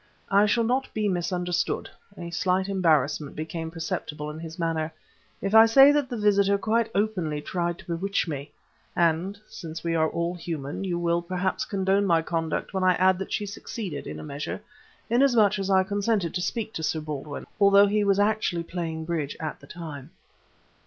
[0.31, 4.91] I shall not be misunderstood" a slight embarrassment became perceptible in his manner
[5.43, 8.51] "if I say that the visitor quite openly tried to bewitch me;
[8.95, 13.19] and since we are all human, you will perhaps condone my conduct when I add
[13.19, 14.59] that she succeeded, in a measure,
[15.07, 19.37] inasmuch as I consented to speak to Sir Baldwin, although he was actually playing bridge
[19.39, 20.09] at the time.